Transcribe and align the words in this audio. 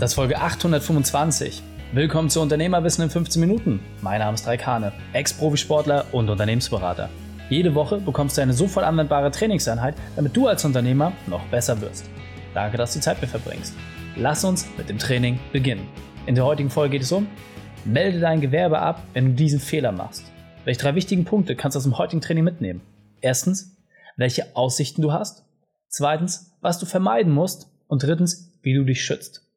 Das 0.00 0.12
ist 0.12 0.14
Folge 0.14 0.38
825. 0.38 1.62
Willkommen 1.92 2.30
zu 2.30 2.40
Unternehmerwissen 2.40 3.04
in 3.04 3.10
15 3.10 3.38
Minuten. 3.38 3.80
Mein 4.00 4.20
Name 4.20 4.32
ist 4.32 4.46
Raik 4.46 4.66
Hane, 4.66 4.94
Ex-Profisportler 5.12 6.06
und 6.12 6.30
Unternehmensberater. 6.30 7.10
Jede 7.50 7.74
Woche 7.74 7.98
bekommst 7.98 8.38
du 8.38 8.40
eine 8.40 8.54
sofort 8.54 8.86
anwendbare 8.86 9.30
Trainingseinheit, 9.30 9.94
damit 10.16 10.34
du 10.34 10.46
als 10.46 10.64
Unternehmer 10.64 11.12
noch 11.26 11.44
besser 11.48 11.78
wirst. 11.82 12.08
Danke, 12.54 12.78
dass 12.78 12.94
du 12.94 13.00
Zeit 13.00 13.20
mit 13.20 13.28
verbringst. 13.28 13.74
Lass 14.16 14.42
uns 14.42 14.66
mit 14.78 14.88
dem 14.88 14.96
Training 14.96 15.38
beginnen. 15.52 15.86
In 16.24 16.34
der 16.34 16.46
heutigen 16.46 16.70
Folge 16.70 16.92
geht 16.92 17.02
es 17.02 17.12
um 17.12 17.26
Melde 17.84 18.20
dein 18.20 18.40
Gewerbe 18.40 18.78
ab, 18.78 19.02
wenn 19.12 19.26
du 19.26 19.32
diesen 19.34 19.60
Fehler 19.60 19.92
machst. 19.92 20.24
Welche 20.64 20.80
drei 20.80 20.94
wichtigen 20.94 21.26
Punkte 21.26 21.56
kannst 21.56 21.74
du 21.74 21.78
aus 21.78 21.84
dem 21.84 21.98
heutigen 21.98 22.22
Training 22.22 22.44
mitnehmen? 22.44 22.80
Erstens, 23.20 23.76
welche 24.16 24.56
Aussichten 24.56 25.02
du 25.02 25.12
hast. 25.12 25.44
Zweitens, 25.88 26.56
was 26.62 26.78
du 26.78 26.86
vermeiden 26.86 27.34
musst. 27.34 27.66
Und 27.86 28.02
drittens, 28.02 28.54
wie 28.62 28.72
du 28.72 28.84
dich 28.84 29.04
schützt. 29.04 29.49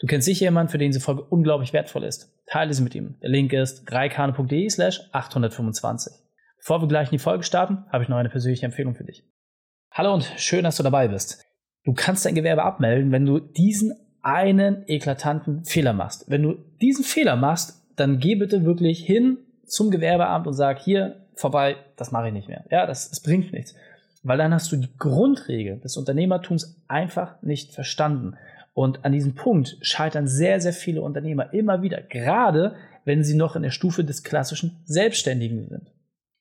Du 0.00 0.06
kennst 0.06 0.24
sicher 0.24 0.46
jemanden, 0.46 0.72
für 0.72 0.78
den 0.78 0.90
diese 0.90 1.04
Folge 1.04 1.22
unglaublich 1.22 1.74
wertvoll 1.74 2.04
ist. 2.04 2.34
Teile 2.46 2.72
sie 2.72 2.82
mit 2.82 2.94
ihm. 2.94 3.16
Der 3.22 3.28
Link 3.28 3.52
ist 3.52 3.90
reikane.de 3.92 4.68
slash 4.70 5.02
825. 5.12 6.12
Bevor 6.56 6.80
wir 6.80 6.88
gleich 6.88 7.08
in 7.08 7.12
die 7.12 7.18
Folge 7.18 7.44
starten, 7.44 7.84
habe 7.90 8.02
ich 8.02 8.08
noch 8.08 8.16
eine 8.16 8.30
persönliche 8.30 8.64
Empfehlung 8.64 8.94
für 8.94 9.04
dich. 9.04 9.24
Hallo 9.92 10.14
und 10.14 10.24
schön, 10.38 10.64
dass 10.64 10.78
du 10.78 10.82
dabei 10.82 11.08
bist. 11.08 11.44
Du 11.84 11.92
kannst 11.92 12.24
dein 12.24 12.34
Gewerbe 12.34 12.62
abmelden, 12.62 13.12
wenn 13.12 13.26
du 13.26 13.40
diesen 13.40 13.92
einen 14.22 14.84
eklatanten 14.86 15.64
Fehler 15.64 15.92
machst. 15.92 16.30
Wenn 16.30 16.42
du 16.42 16.54
diesen 16.80 17.04
Fehler 17.04 17.36
machst, 17.36 17.86
dann 17.96 18.18
geh 18.18 18.36
bitte 18.36 18.64
wirklich 18.64 19.04
hin 19.04 19.38
zum 19.66 19.90
Gewerbeamt 19.90 20.46
und 20.46 20.54
sag, 20.54 20.78
hier, 20.78 21.26
vorbei, 21.34 21.76
das 21.96 22.10
mache 22.10 22.28
ich 22.28 22.32
nicht 22.32 22.48
mehr. 22.48 22.64
Ja, 22.70 22.86
das, 22.86 23.10
das 23.10 23.20
bringt 23.20 23.52
nichts. 23.52 23.74
Weil 24.22 24.38
dann 24.38 24.52
hast 24.52 24.72
du 24.72 24.76
die 24.76 24.94
Grundregel 24.98 25.78
des 25.78 25.96
Unternehmertums 25.96 26.82
einfach 26.88 27.40
nicht 27.42 27.72
verstanden. 27.74 28.36
Und 28.72 29.04
an 29.04 29.12
diesem 29.12 29.34
Punkt 29.34 29.78
scheitern 29.82 30.28
sehr, 30.28 30.60
sehr 30.60 30.72
viele 30.72 31.02
Unternehmer 31.02 31.52
immer 31.52 31.82
wieder, 31.82 32.00
gerade 32.02 32.76
wenn 33.04 33.24
sie 33.24 33.36
noch 33.36 33.56
in 33.56 33.62
der 33.62 33.70
Stufe 33.70 34.04
des 34.04 34.22
klassischen 34.22 34.80
Selbstständigen 34.84 35.68
sind. 35.68 35.92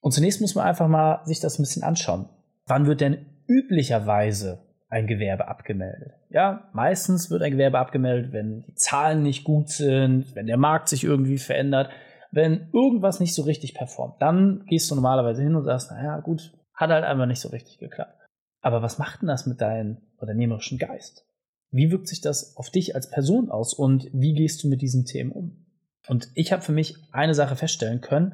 Und 0.02 0.12
zunächst 0.12 0.42
muss 0.42 0.56
man 0.56 0.66
einfach 0.66 0.88
mal 0.88 1.22
sich 1.26 1.40
das 1.40 1.60
ein 1.60 1.64
bisschen 1.64 1.84
anschauen. 1.84 2.30
Wann 2.66 2.86
wird 2.86 3.02
denn 3.02 3.26
üblicherweise 3.48 4.60
ein 4.90 5.08
Gewerbe 5.08 5.48
abgemeldet? 5.48 6.14
Ja, 6.30 6.70
meistens 6.74 7.30
wird 7.30 7.42
ein 7.42 7.52
Gewerbe 7.52 7.80
abgemeldet, 7.80 8.32
wenn 8.32 8.62
die 8.62 8.76
Zahlen 8.76 9.24
nicht 9.24 9.44
gut 9.44 9.70
sind, 9.70 10.36
wenn 10.36 10.48
der 10.48 10.58
Markt 10.58 10.90
sich 10.90 11.04
irgendwie 11.04 11.38
verändert, 11.38 11.90
wenn 12.32 12.70
irgendwas 12.74 13.20
nicht 13.20 13.34
so 13.34 13.42
richtig 13.44 13.74
performt. 13.74 14.22
Dann 14.22 14.66
gehst 14.68 14.90
du 14.92 14.96
normalerweise 14.96 15.42
hin 15.42 15.56
und 15.56 15.64
sagst, 15.64 15.92
naja, 15.92 16.20
gut, 16.20 16.54
hat 16.74 16.92
halt 16.92 17.04
einfach 17.04 17.26
nicht 17.26 17.42
so 17.42 17.50
richtig 17.50 17.80
geklappt. 17.80 18.16
Aber 18.62 18.82
was 18.82 19.00
macht 19.00 19.22
denn 19.22 19.28
das 19.28 19.46
mit 19.46 19.62
deinem 19.62 19.98
unternehmerischen 20.18 20.78
Geist? 20.78 21.26
Wie 21.72 21.92
wirkt 21.92 22.08
sich 22.08 22.22
das 22.22 22.58
auf 22.58 22.70
dich 22.70 22.96
als 22.96 23.10
Person 23.10 23.50
aus 23.50 23.74
und 23.74 24.10
wie 24.12 24.34
gehst 24.34 24.64
du 24.64 24.68
mit 24.68 24.82
diesen 24.82 25.06
Themen 25.06 25.32
um? 25.32 25.66
Und 26.08 26.30
ich 26.34 26.52
habe 26.52 26.64
für 26.64 26.72
mich 26.72 26.96
eine 27.12 27.36
Sache 27.36 27.56
feststellen 27.56 28.02
können. 28.02 28.34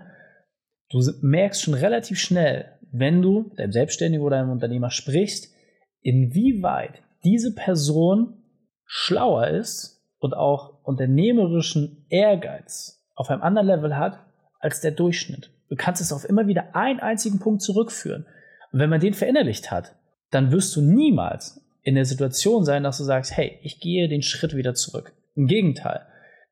Du 0.90 1.02
merkst 1.22 1.62
schon 1.62 1.74
relativ 1.74 2.20
schnell, 2.20 2.72
wenn 2.92 3.22
du 3.22 3.52
deinem 3.58 3.72
Selbstständigen 3.72 4.26
oder 4.26 4.38
deinem 4.38 4.52
Unternehmer 4.52 4.90
sprichst, 4.92 5.54
inwieweit 6.02 7.02
diese 7.24 7.54
Person 7.54 8.44
schlauer 8.86 9.48
ist 9.48 10.04
und 10.20 10.34
auch 10.34 10.84
unternehmerischen 10.84 12.06
Ehrgeiz 12.10 13.04
auf 13.16 13.30
einem 13.30 13.42
anderen 13.42 13.68
Level 13.68 13.98
hat 13.98 14.20
als 14.60 14.80
der 14.80 14.92
Durchschnitt. 14.92 15.52
Du 15.70 15.76
kannst 15.76 16.02
es 16.02 16.14
auf 16.14 16.28
immer 16.30 16.48
wieder 16.48 16.76
einen 16.76 17.00
einzigen 17.00 17.40
Punkt 17.40 17.62
zurückführen. 17.62 18.26
Und 18.72 18.80
wenn 18.80 18.90
man 18.90 19.00
den 19.00 19.14
verinnerlicht 19.14 19.72
hat, 19.72 19.96
dann 20.30 20.52
wirst 20.52 20.76
du 20.76 20.82
niemals 20.82 21.65
in 21.86 21.94
der 21.94 22.06
Situation 22.06 22.66
sein, 22.66 22.84
dass 22.84 22.98
du 22.98 23.04
sagst, 23.04 23.38
hey, 23.38 23.60
ich 23.62 23.80
gehe 23.80 24.10
den 24.10 24.24
Schritt 24.24 24.56
wieder 24.56 24.74
zurück. 24.74 25.14
Im 25.36 25.46
Gegenteil, 25.46 26.02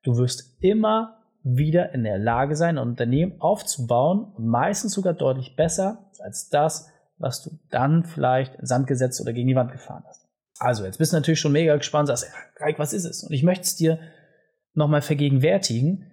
du 0.03 0.16
wirst 0.17 0.58
immer 0.62 1.23
wieder 1.44 1.92
in 1.94 2.03
der 2.03 2.20
Lage 2.20 2.56
sein, 2.56 2.78
ein 2.78 2.88
Unternehmen 2.88 3.42
aufzubauen 3.42 4.31
und 4.36 4.45
meistens 4.45 4.94
sogar 4.94 5.14
deutlich 5.14 5.56
besser 5.56 6.12
als 6.19 6.50
das, 6.50 6.88
was 7.18 7.41
du 7.41 7.50
dann 7.72 8.06
vielleicht 8.06 8.56
in 8.56 8.68
Sand 8.68 8.85
gesetzt 8.85 9.19
oder 9.22 9.34
gegen 9.34 9.47
die 9.47 9.56
Wand 9.56 9.72
gefahren 9.72 10.03
hast. 10.07 10.28
Also, 10.59 10.85
jetzt 10.85 11.00
bist 11.00 11.12
du 11.12 11.18
natürlich 11.18 11.40
schon 11.40 11.52
mega 11.52 11.75
gespannt, 11.75 12.07
sagst, 12.07 12.28
Reik, 12.57 12.78
was 12.78 12.94
ist 12.94 13.06
es? 13.06 13.24
Und 13.24 13.34
ich 13.34 13.41
möchte 13.41 13.63
es 13.63 13.75
dir 13.75 13.97
nochmal 14.75 15.02
vergegenwärtigen. 15.02 16.12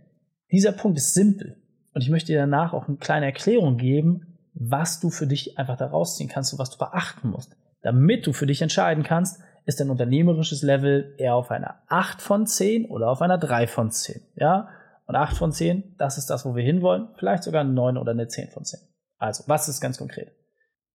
Dieser 0.51 0.73
Punkt 0.73 0.97
ist 0.97 1.13
simpel. 1.13 1.63
Und 1.93 2.01
ich 2.01 2.09
möchte 2.09 2.33
dir 2.33 2.39
danach 2.39 2.73
auch 2.73 2.89
eine 2.89 2.97
kleine 2.97 3.27
Erklärung 3.27 3.77
geben, 3.77 4.39
was 4.55 4.99
du 4.99 5.11
für 5.11 5.27
dich 5.27 5.59
einfach 5.59 5.77
da 5.77 5.89
rausziehen 5.89 6.31
kannst 6.31 6.55
und 6.55 6.59
was 6.59 6.71
du 6.71 6.79
beachten 6.79 7.29
musst 7.29 7.60
damit 7.83 8.27
du 8.27 8.33
für 8.33 8.47
dich 8.47 8.63
entscheiden 8.63 9.05
kannst, 9.05 9.41
ist 9.67 9.81
dein 9.81 9.91
unternehmerisches 9.91 10.63
Level 10.63 11.15
eher 11.19 11.35
auf 11.35 11.51
einer 11.51 11.83
8 11.89 12.21
von 12.21 12.47
10 12.47 12.87
oder 12.87 13.11
auf 13.11 13.23
einer 13.23 13.39
3 13.39 13.67
von 13.67 13.91
10. 13.91 14.21
Ja? 14.37 14.69
Und 15.07 15.17
8 15.17 15.37
von 15.37 15.53
10, 15.53 15.97
das 15.99 16.19
ist 16.19 16.31
das, 16.31 16.45
wo 16.45 16.55
wir 16.55 16.63
hinwollen. 16.63 17.09
Vielleicht 17.19 17.43
sogar 17.43 17.63
eine 17.63 17.73
9 17.73 17.97
oder 17.97 18.13
eine 18.13 18.29
10 18.29 18.51
von 18.51 18.65
10. 18.65 18.81
Also, 19.19 19.45
was 19.47 19.69
ist 19.69 19.81
ganz 19.81 19.99
konkret? 19.99 20.33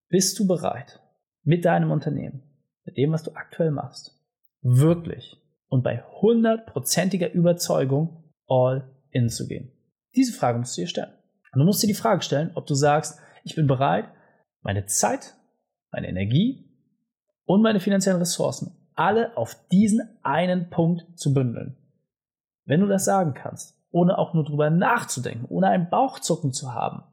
Bist 0.10 0.38
du 0.40 0.48
bereit, 0.48 1.00
mit 1.44 1.66
deinem 1.66 1.92
Unternehmen, 1.92 2.44
mit 2.86 2.98
dem, 2.98 3.12
was 3.12 3.24
du 3.24 3.32
aktuell 3.36 3.72
machst, 3.72 4.20
wirklich 4.62 5.42
und 5.68 5.84
bei 5.84 6.04
hundertprozentiger 6.22 7.32
Überzeugung 7.32 8.24
all 8.48 8.90
in 9.12 9.30
zu 9.30 9.48
gehen? 9.48 9.72
Diese 10.16 10.34
Frage 10.34 10.58
musst 10.58 10.78
du 10.78 10.82
dir 10.82 10.88
stellen. 10.88 11.14
Und 11.52 11.60
du 11.60 11.66
musst 11.66 11.84
dir 11.84 11.88
die 11.88 11.94
Frage 11.94 12.22
stellen, 12.22 12.52
ob 12.56 12.66
du 12.66 12.74
sagst, 12.74 13.20
ich 13.44 13.56
bin 13.56 13.68
bereit, 13.68 14.06
meine 14.62 14.86
Zeit, 14.88 15.36
meine 15.92 16.08
Energie, 16.08 16.65
und 17.46 17.62
meine 17.62 17.80
finanziellen 17.80 18.20
Ressourcen 18.20 18.76
alle 18.96 19.36
auf 19.38 19.58
diesen 19.72 20.18
einen 20.24 20.70
Punkt 20.70 21.06
zu 21.16 21.34
bündeln. 21.34 21.78
Wenn 22.66 22.80
du 22.80 22.88
das 22.88 23.06
sagen 23.06 23.34
kannst, 23.34 23.78
ohne 23.92 24.18
auch 24.18 24.34
nur 24.34 24.46
drüber 24.46 24.70
nachzudenken, 24.70 25.46
ohne 25.50 25.68
einen 25.68 25.90
Bauchzucken 25.90 26.54
zu 26.54 26.74
haben, 26.74 27.04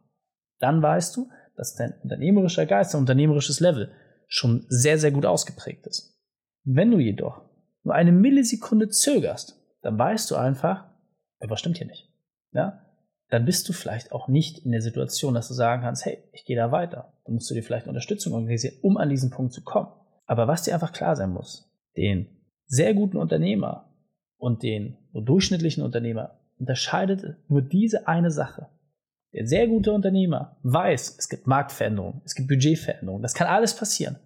dann 0.59 0.81
weißt 0.81 1.17
du, 1.17 1.29
dass 1.57 1.75
dein 1.75 1.95
unternehmerischer 2.03 2.67
Geist, 2.67 2.95
dein 2.95 3.03
unternehmerisches 3.03 3.61
Level 3.61 3.93
schon 4.27 4.65
sehr, 4.69 4.99
sehr 4.99 5.11
gut 5.11 5.27
ausgeprägt 5.27 5.87
ist. 5.87 6.19
Wenn 6.65 6.91
du 6.91 6.99
jedoch 6.99 7.43
nur 7.83 7.95
eine 7.95 8.13
Millisekunde 8.13 8.89
zögerst, 8.89 9.61
dann 9.83 9.99
weißt 9.99 10.31
du 10.31 10.37
einfach, 10.37 10.87
etwas 11.41 11.61
stimmt 11.61 11.79
hier 11.79 11.89
nicht. 11.89 12.09
Ja? 12.53 12.81
Dann 13.29 13.45
bist 13.45 13.69
du 13.69 13.73
vielleicht 13.73 14.13
auch 14.13 14.29
nicht 14.29 14.65
in 14.65 14.73
der 14.73 14.83
Situation, 14.83 15.35
dass 15.35 15.49
du 15.49 15.55
sagen 15.55 15.83
kannst, 15.83 16.05
hey, 16.05 16.23
ich 16.33 16.45
gehe 16.45 16.57
da 16.57 16.71
weiter. 16.71 17.13
Dann 17.25 17.35
musst 17.35 17.51
du 17.51 17.55
dir 17.55 17.63
vielleicht 17.63 17.89
Unterstützung 17.89 18.33
organisieren, 18.33 18.77
um 18.83 18.97
an 18.97 19.09
diesen 19.09 19.31
Punkt 19.31 19.53
zu 19.53 19.63
kommen. 19.63 19.93
Aber 20.27 20.49
was 20.49 20.63
dir 20.63 20.75
einfach 20.75 20.93
klar 20.93 21.17
sein 21.17 21.31
muss, 21.31 21.71
den 21.97 22.29
sehr 22.67 22.95
guten 22.95 23.17
Unternehmer 23.17 23.91
und 24.39 24.63
den 24.63 24.97
durchschnittlichen 25.13 25.83
Unternehmer 25.83 26.39
unterscheidet 26.59 27.37
nur 27.49 27.63
diese 27.63 28.09
eine 28.09 28.31
Sache. 28.31 28.69
Der 29.33 29.47
sehr 29.47 29.67
gute 29.67 29.93
Unternehmer 29.93 30.57
weiß, 30.63 31.17
es 31.19 31.29
gibt 31.29 31.47
Marktveränderungen, 31.47 32.23
es 32.25 32.35
gibt 32.35 32.49
Budgetveränderungen, 32.49 33.23
das 33.23 33.35
kann 33.35 33.47
alles 33.47 33.75
passieren. 33.75 34.17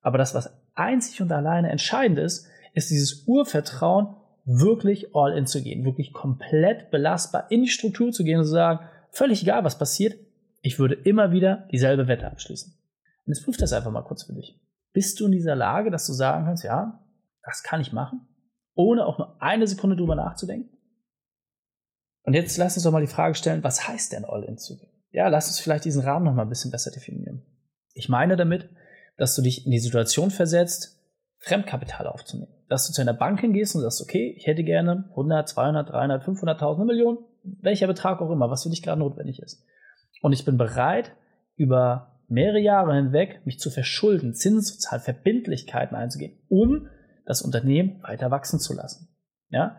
Aber 0.00 0.18
das, 0.18 0.34
was 0.34 0.52
einzig 0.74 1.20
und 1.22 1.32
alleine 1.32 1.70
entscheidend 1.70 2.18
ist, 2.18 2.46
ist 2.74 2.90
dieses 2.90 3.24
Urvertrauen, 3.26 4.14
wirklich 4.44 5.14
all 5.14 5.36
in 5.36 5.46
zu 5.46 5.62
gehen, 5.62 5.84
wirklich 5.84 6.14
komplett 6.14 6.90
belastbar 6.90 7.50
in 7.50 7.62
die 7.62 7.68
Struktur 7.68 8.12
zu 8.12 8.24
gehen 8.24 8.38
und 8.38 8.44
zu 8.44 8.50
sagen, 8.50 8.80
völlig 9.10 9.42
egal, 9.42 9.62
was 9.62 9.78
passiert, 9.78 10.16
ich 10.62 10.78
würde 10.78 10.94
immer 10.94 11.32
wieder 11.32 11.68
dieselbe 11.70 12.08
Wette 12.08 12.26
abschließen. 12.26 12.72
Und 13.26 13.34
jetzt 13.34 13.44
prüf 13.44 13.58
das 13.58 13.74
einfach 13.74 13.90
mal 13.90 14.02
kurz 14.02 14.22
für 14.22 14.32
dich. 14.32 14.58
Bist 14.98 15.20
du 15.20 15.26
in 15.26 15.30
dieser 15.30 15.54
Lage, 15.54 15.92
dass 15.92 16.08
du 16.08 16.12
sagen 16.12 16.46
kannst, 16.46 16.64
ja, 16.64 16.98
das 17.44 17.62
kann 17.62 17.80
ich 17.80 17.92
machen, 17.92 18.26
ohne 18.74 19.06
auch 19.06 19.16
nur 19.16 19.40
eine 19.40 19.64
Sekunde 19.68 19.94
drüber 19.94 20.16
nachzudenken? 20.16 20.76
Und 22.24 22.34
jetzt 22.34 22.56
lass 22.56 22.76
uns 22.76 22.82
doch 22.82 22.90
mal 22.90 23.00
die 23.00 23.06
Frage 23.06 23.36
stellen, 23.36 23.62
was 23.62 23.86
heißt 23.86 24.12
denn 24.12 24.24
All-In 24.24 24.58
zu 24.58 24.76
gehen? 24.76 24.90
Ja, 25.12 25.28
lass 25.28 25.46
uns 25.46 25.60
vielleicht 25.60 25.84
diesen 25.84 26.02
Rahmen 26.02 26.24
noch 26.24 26.34
mal 26.34 26.42
ein 26.42 26.48
bisschen 26.48 26.72
besser 26.72 26.90
definieren. 26.90 27.46
Ich 27.94 28.08
meine 28.08 28.34
damit, 28.34 28.70
dass 29.18 29.36
du 29.36 29.42
dich 29.42 29.66
in 29.66 29.70
die 29.70 29.78
Situation 29.78 30.32
versetzt, 30.32 31.00
Fremdkapital 31.38 32.08
aufzunehmen. 32.08 32.52
Dass 32.68 32.88
du 32.88 32.92
zu 32.92 33.00
einer 33.00 33.14
Bank 33.14 33.40
hingehst 33.40 33.76
und 33.76 33.82
sagst, 33.82 34.02
okay, 34.02 34.34
ich 34.36 34.48
hätte 34.48 34.64
gerne 34.64 35.04
100, 35.10 35.48
200, 35.48 35.90
300, 35.90 36.24
500.000, 36.24 36.84
Millionen, 36.84 37.18
welcher 37.44 37.86
Betrag 37.86 38.20
auch 38.20 38.32
immer, 38.32 38.50
was 38.50 38.64
für 38.64 38.70
dich 38.70 38.82
gerade 38.82 38.98
notwendig 38.98 39.38
ist. 39.38 39.64
Und 40.22 40.32
ich 40.32 40.44
bin 40.44 40.56
bereit, 40.58 41.12
über 41.54 42.17
mehrere 42.28 42.60
Jahre 42.60 42.94
hinweg 42.94 43.40
mich 43.44 43.58
zu 43.58 43.70
verschulden, 43.70 44.34
Zinsen 44.34 44.62
zu 44.62 44.78
zahlen, 44.78 45.02
Verbindlichkeiten 45.02 45.96
einzugehen, 45.96 46.38
um 46.48 46.88
das 47.24 47.42
Unternehmen 47.42 48.02
weiter 48.02 48.30
wachsen 48.30 48.60
zu 48.60 48.74
lassen. 48.74 49.08
Ja? 49.50 49.78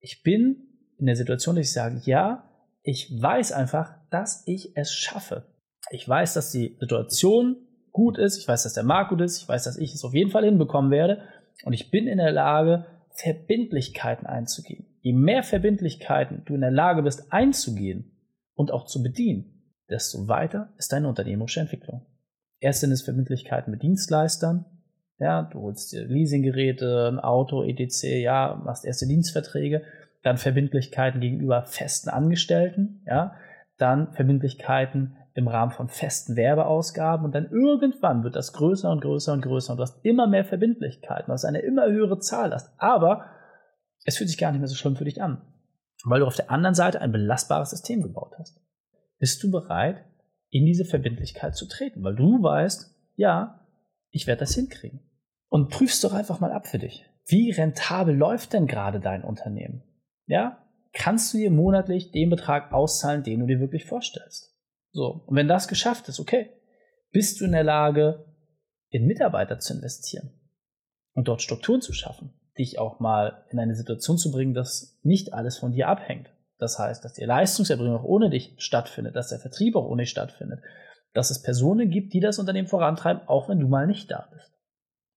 Ich 0.00 0.22
bin 0.22 0.68
in 0.98 1.06
der 1.06 1.16
Situation, 1.16 1.56
dass 1.56 1.66
ich 1.66 1.72
sage, 1.72 2.00
ja, 2.04 2.50
ich 2.82 3.10
weiß 3.20 3.52
einfach, 3.52 3.94
dass 4.10 4.42
ich 4.46 4.76
es 4.76 4.92
schaffe. 4.92 5.46
Ich 5.90 6.08
weiß, 6.08 6.34
dass 6.34 6.50
die 6.50 6.76
Situation 6.80 7.56
gut 7.92 8.18
ist, 8.18 8.38
ich 8.38 8.48
weiß, 8.48 8.64
dass 8.64 8.74
der 8.74 8.84
Markt 8.84 9.10
gut 9.10 9.20
ist, 9.20 9.40
ich 9.40 9.48
weiß, 9.48 9.64
dass 9.64 9.78
ich 9.78 9.94
es 9.94 10.04
auf 10.04 10.14
jeden 10.14 10.30
Fall 10.30 10.44
hinbekommen 10.44 10.90
werde 10.90 11.22
und 11.64 11.72
ich 11.72 11.90
bin 11.90 12.06
in 12.06 12.18
der 12.18 12.32
Lage, 12.32 12.86
Verbindlichkeiten 13.14 14.26
einzugehen. 14.26 14.86
Je 15.00 15.12
mehr 15.12 15.44
Verbindlichkeiten 15.44 16.42
du 16.46 16.54
in 16.54 16.62
der 16.62 16.72
Lage 16.72 17.02
bist 17.02 17.32
einzugehen 17.32 18.10
und 18.54 18.72
auch 18.72 18.86
zu 18.86 19.02
bedienen, 19.02 19.53
desto 19.94 20.28
weiter 20.28 20.72
ist 20.76 20.92
deine 20.92 21.08
unternehmerische 21.08 21.60
Entwicklung. 21.60 22.04
Erst 22.60 22.80
sind 22.80 22.92
es 22.92 23.02
Verbindlichkeiten 23.02 23.70
mit 23.70 23.82
Dienstleistern, 23.82 24.66
Ja, 25.18 25.42
du 25.42 25.60
holst 25.60 25.92
dir 25.92 26.04
Leasinggeräte, 26.04 27.08
ein 27.08 27.20
Auto, 27.20 27.62
etc., 27.62 28.02
ja, 28.20 28.60
machst 28.64 28.84
erste 28.84 29.06
Dienstverträge, 29.06 29.82
dann 30.22 30.38
Verbindlichkeiten 30.38 31.20
gegenüber 31.20 31.64
festen 31.66 32.10
Angestellten, 32.10 33.02
ja, 33.06 33.36
dann 33.78 34.12
Verbindlichkeiten 34.12 35.16
im 35.34 35.48
Rahmen 35.48 35.72
von 35.72 35.88
festen 35.88 36.36
Werbeausgaben. 36.36 37.24
Und 37.24 37.34
dann 37.34 37.50
irgendwann 37.50 38.24
wird 38.24 38.36
das 38.36 38.52
größer 38.52 38.90
und 38.90 39.00
größer 39.00 39.32
und 39.32 39.42
größer. 39.42 39.72
Und 39.72 39.78
du 39.78 39.82
hast 39.82 40.04
immer 40.04 40.26
mehr 40.26 40.44
Verbindlichkeiten, 40.44 41.26
du 41.26 41.32
hast 41.32 41.44
eine 41.44 41.60
immer 41.60 41.86
höhere 41.86 42.18
Zahl. 42.18 42.52
Hast, 42.52 42.72
aber 42.78 43.26
es 44.04 44.16
fühlt 44.16 44.30
sich 44.30 44.38
gar 44.38 44.52
nicht 44.52 44.60
mehr 44.60 44.68
so 44.68 44.76
schlimm 44.76 44.96
für 44.96 45.04
dich 45.04 45.22
an, 45.22 45.42
weil 46.04 46.20
du 46.20 46.26
auf 46.26 46.36
der 46.36 46.50
anderen 46.50 46.74
Seite 46.74 47.00
ein 47.00 47.12
belastbares 47.12 47.70
System 47.70 48.02
gebaut 48.02 48.34
hast. 48.38 48.63
Bist 49.24 49.42
du 49.42 49.50
bereit, 49.50 50.04
in 50.50 50.66
diese 50.66 50.84
Verbindlichkeit 50.84 51.56
zu 51.56 51.64
treten, 51.64 52.04
weil 52.04 52.14
du 52.14 52.42
weißt, 52.42 52.94
ja, 53.16 53.66
ich 54.10 54.26
werde 54.26 54.40
das 54.40 54.54
hinkriegen. 54.54 55.00
Und 55.48 55.70
prüfst 55.70 56.04
doch 56.04 56.12
einfach 56.12 56.40
mal 56.40 56.52
ab 56.52 56.66
für 56.66 56.78
dich. 56.78 57.06
Wie 57.24 57.50
rentabel 57.50 58.14
läuft 58.14 58.52
denn 58.52 58.66
gerade 58.66 59.00
dein 59.00 59.24
Unternehmen? 59.24 59.82
Ja, 60.26 60.62
kannst 60.92 61.32
du 61.32 61.38
dir 61.38 61.50
monatlich 61.50 62.12
den 62.12 62.28
Betrag 62.28 62.74
auszahlen, 62.74 63.22
den 63.22 63.40
du 63.40 63.46
dir 63.46 63.60
wirklich 63.60 63.86
vorstellst? 63.86 64.54
So, 64.92 65.24
und 65.24 65.36
wenn 65.36 65.48
das 65.48 65.68
geschafft 65.68 66.06
ist, 66.10 66.20
okay, 66.20 66.50
bist 67.10 67.40
du 67.40 67.46
in 67.46 67.52
der 67.52 67.64
Lage, 67.64 68.26
in 68.90 69.06
Mitarbeiter 69.06 69.58
zu 69.58 69.72
investieren 69.72 70.34
und 71.14 71.28
dort 71.28 71.40
Strukturen 71.40 71.80
zu 71.80 71.94
schaffen, 71.94 72.34
dich 72.58 72.78
auch 72.78 73.00
mal 73.00 73.46
in 73.48 73.58
eine 73.58 73.74
Situation 73.74 74.18
zu 74.18 74.30
bringen, 74.30 74.52
dass 74.52 75.00
nicht 75.02 75.32
alles 75.32 75.56
von 75.56 75.72
dir 75.72 75.88
abhängt. 75.88 76.33
Das 76.64 76.78
heißt, 76.78 77.04
dass 77.04 77.12
die 77.12 77.26
Leistungserbringung 77.26 77.98
auch 77.98 78.04
ohne 78.04 78.30
dich 78.30 78.54
stattfindet, 78.56 79.14
dass 79.14 79.28
der 79.28 79.38
Vertrieb 79.38 79.76
auch 79.76 79.84
ohne 79.84 80.04
dich 80.04 80.10
stattfindet, 80.10 80.60
dass 81.12 81.30
es 81.30 81.42
Personen 81.42 81.90
gibt, 81.90 82.14
die 82.14 82.20
das 82.20 82.38
Unternehmen 82.38 82.68
vorantreiben, 82.68 83.28
auch 83.28 83.50
wenn 83.50 83.60
du 83.60 83.68
mal 83.68 83.86
nicht 83.86 84.10
da 84.10 84.26
bist. 84.32 84.50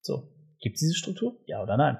So, 0.02 0.28
gibt 0.60 0.76
es 0.76 0.82
diese 0.82 0.96
Struktur? 0.96 1.38
Ja 1.46 1.64
oder 1.64 1.78
nein? 1.78 2.00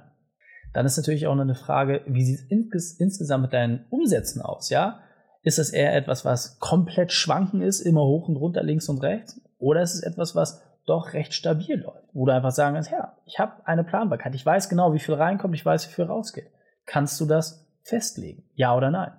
Dann 0.74 0.86
ist 0.86 0.98
natürlich 0.98 1.28
auch 1.28 1.36
noch 1.36 1.44
eine 1.44 1.56
Frage, 1.56 2.02
wie 2.08 2.26
sieht 2.26 2.52
es 2.76 3.00
insgesamt 3.00 3.44
mit 3.44 3.54
deinen 3.54 3.86
Umsätzen 3.90 4.42
aus? 4.42 4.70
Ja, 4.70 5.00
ist 5.44 5.60
das 5.60 5.70
eher 5.70 5.96
etwas, 5.96 6.26
was 6.26 6.60
komplett 6.60 7.14
schwanken 7.14 7.62
ist, 7.62 7.80
immer 7.80 8.04
hoch 8.04 8.28
und 8.28 8.36
runter, 8.36 8.64
links 8.64 8.90
und 8.90 9.02
rechts? 9.02 9.40
Oder 9.60 9.82
ist 9.82 9.94
es 9.94 10.04
etwas, 10.04 10.36
was 10.36 10.62
doch 10.86 11.14
recht 11.14 11.34
stabil 11.34 11.80
läuft, 11.80 12.10
wo 12.12 12.26
du 12.26 12.34
einfach 12.34 12.52
sagen 12.52 12.76
kannst, 12.76 12.92
ja, 12.92 13.16
ich 13.26 13.40
habe 13.40 13.66
eine 13.66 13.86
Planbarkeit, 13.86 14.36
ich 14.36 14.46
weiß 14.46 14.68
genau, 14.68 14.92
wie 14.92 15.00
viel 15.00 15.16
reinkommt, 15.16 15.56
ich 15.56 15.66
weiß, 15.66 15.88
wie 15.88 15.94
viel 15.94 16.06
rausgeht. 16.06 16.52
Kannst 16.86 17.22
du 17.22 17.26
das 17.26 17.66
festlegen? 17.84 18.44
Ja 18.56 18.76
oder 18.76 18.92
nein? 18.92 19.14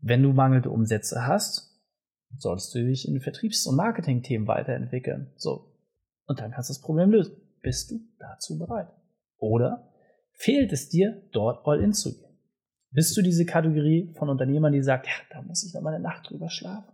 Wenn 0.00 0.22
du 0.22 0.32
mangelnde 0.32 0.70
Umsätze 0.70 1.26
hast, 1.26 1.68
solltest 2.36 2.74
du 2.74 2.84
dich 2.84 3.08
in 3.08 3.20
Vertriebs- 3.20 3.66
und 3.66 3.76
Marketing-Themen 3.76 4.46
weiterentwickeln. 4.46 5.32
So. 5.36 5.74
Und 6.26 6.40
dann 6.40 6.52
kannst 6.52 6.68
du 6.68 6.74
das 6.74 6.82
Problem 6.82 7.10
lösen. 7.10 7.36
Bist 7.62 7.90
du 7.90 8.00
dazu 8.18 8.58
bereit? 8.58 8.88
Oder 9.38 9.92
fehlt 10.32 10.72
es 10.72 10.88
dir, 10.88 11.22
dort 11.32 11.66
all 11.66 11.80
in 11.80 11.92
zu 11.92 12.16
gehen? 12.16 12.38
Bist 12.90 13.16
du 13.16 13.22
diese 13.22 13.44
Kategorie 13.44 14.14
von 14.16 14.28
Unternehmern, 14.28 14.72
die 14.72 14.82
sagt, 14.82 15.06
ja, 15.06 15.12
da 15.30 15.42
muss 15.42 15.64
ich 15.64 15.74
noch 15.74 15.82
mal 15.82 15.94
eine 15.94 16.02
Nacht 16.02 16.30
drüber 16.30 16.48
schlafen. 16.48 16.92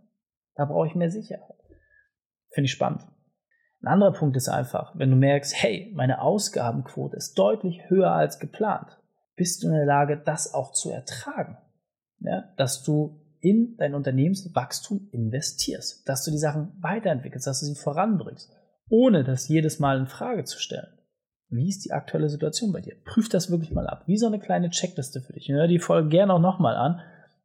Da 0.55 0.65
brauche 0.65 0.87
ich 0.87 0.95
mehr 0.95 1.11
Sicherheit. 1.11 1.55
Finde 2.49 2.65
ich 2.65 2.71
spannend. 2.71 3.05
Ein 3.81 3.87
anderer 3.87 4.13
Punkt 4.13 4.35
ist 4.35 4.49
einfach, 4.49 4.97
wenn 4.97 5.11
du 5.11 5.15
merkst, 5.15 5.53
hey, 5.61 5.91
meine 5.95 6.21
Ausgabenquote 6.21 7.15
ist 7.15 7.35
deutlich 7.35 7.89
höher 7.89 8.11
als 8.11 8.39
geplant, 8.39 8.99
bist 9.35 9.61
du 9.61 9.67
in 9.67 9.73
der 9.73 9.85
Lage, 9.85 10.17
das 10.17 10.53
auch 10.53 10.71
zu 10.71 10.89
ertragen. 10.89 11.57
Ja, 12.19 12.53
dass 12.57 12.83
du 12.83 13.21
in 13.41 13.75
dein 13.77 13.93
Unternehmenswachstum 13.93 15.09
investierst, 15.11 16.07
dass 16.09 16.23
du 16.23 16.31
die 16.31 16.37
Sachen 16.37 16.71
weiterentwickelst, 16.81 17.45
dass 17.45 17.59
du 17.59 17.67
sie 17.67 17.75
voranbringst, 17.75 18.51
ohne 18.89 19.23
das 19.23 19.47
jedes 19.47 19.79
Mal 19.79 19.99
in 19.99 20.07
Frage 20.07 20.43
zu 20.45 20.59
stellen. 20.59 20.87
Wie 21.49 21.69
ist 21.69 21.85
die 21.85 21.91
aktuelle 21.91 22.29
Situation 22.29 22.71
bei 22.71 22.81
dir? 22.81 22.95
Prüf 23.05 23.29
das 23.29 23.51
wirklich 23.51 23.71
mal 23.71 23.87
ab. 23.87 24.03
Wie 24.07 24.17
so 24.17 24.25
eine 24.25 24.39
kleine 24.39 24.71
Checkliste 24.71 25.21
für 25.21 25.33
dich. 25.33 25.47
Hör 25.49 25.67
die 25.67 25.79
Folge 25.79 26.09
gerne 26.09 26.33
auch 26.33 26.39
nochmal 26.39 26.75
an, 26.75 27.01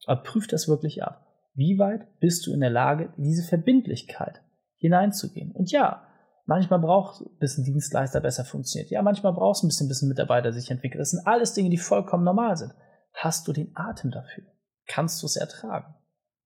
aber 0.06 0.22
prüf 0.22 0.46
das 0.46 0.68
wirklich 0.68 1.02
ab. 1.02 1.26
Wie 1.54 1.78
weit 1.78 2.18
bist 2.20 2.46
du 2.46 2.52
in 2.54 2.60
der 2.60 2.70
Lage, 2.70 3.12
diese 3.18 3.46
Verbindlichkeit 3.46 4.40
hineinzugehen? 4.76 5.52
Und 5.52 5.70
ja, 5.70 6.06
manchmal 6.46 6.78
braucht 6.78 7.20
ein 7.20 7.38
bisschen 7.38 7.64
Dienstleister 7.64 8.20
besser 8.20 8.44
funktioniert. 8.44 8.90
Ja, 8.90 9.02
manchmal 9.02 9.34
brauchst 9.34 9.62
du 9.62 9.66
ein 9.66 9.68
bisschen, 9.68 9.88
bisschen 9.88 10.08
Mitarbeiter 10.08 10.52
sich 10.52 10.70
entwickeln. 10.70 11.00
Das 11.00 11.10
sind 11.10 11.26
alles 11.26 11.52
Dinge, 11.52 11.68
die 11.68 11.76
vollkommen 11.76 12.24
normal 12.24 12.56
sind. 12.56 12.72
Hast 13.12 13.46
du 13.46 13.52
den 13.52 13.72
Atem 13.74 14.10
dafür? 14.10 14.44
Kannst 14.90 15.22
du 15.22 15.26
es 15.26 15.36
ertragen? 15.36 15.94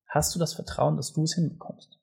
Hast 0.06 0.34
du 0.34 0.38
das 0.38 0.52
Vertrauen, 0.52 0.96
dass 0.96 1.14
du 1.14 1.22
es 1.22 1.34
hinbekommst? 1.34 1.98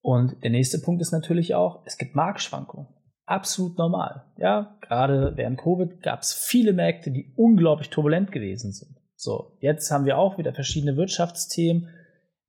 Und 0.00 0.42
der 0.42 0.50
nächste 0.50 0.80
Punkt 0.80 1.00
ist 1.00 1.12
natürlich 1.12 1.54
auch, 1.54 1.82
es 1.86 1.96
gibt 1.98 2.16
Marktschwankungen 2.16 2.88
absolut 3.26 3.78
normal. 3.78 4.24
Ja, 4.38 4.76
gerade 4.80 5.36
während 5.36 5.60
Covid 5.60 6.02
gab 6.02 6.22
es 6.22 6.34
viele 6.34 6.72
Märkte, 6.72 7.12
die 7.12 7.32
unglaublich 7.36 7.90
turbulent 7.90 8.32
gewesen 8.32 8.72
sind. 8.72 8.96
So, 9.14 9.56
jetzt 9.60 9.88
haben 9.92 10.04
wir 10.04 10.18
auch 10.18 10.36
wieder 10.36 10.52
verschiedene 10.52 10.96
Wirtschaftsthemen, 10.96 11.88